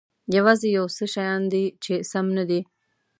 یوازې 0.37 0.67
یو 0.77 0.85
څه 0.95 1.05
شیان 1.13 1.41
دي 1.53 1.65
چې 1.83 1.93
سم 2.11 2.25
نه 2.37 2.43
دي. 2.49 2.61